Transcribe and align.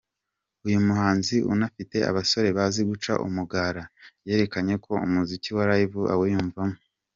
Uyu 0.67 0.79
muhanzi 0.87 1.35
unafite 1.53 1.97
abasore 2.09 2.47
bazi 2.57 2.81
guca 2.89 3.13
umugara 3.27 3.83
yerekanye 4.27 4.75
ko 4.85 4.93
umuziki 5.05 5.49
wa 5.57 5.63
Live 5.71 6.01
awiyumvamo. 6.13 6.77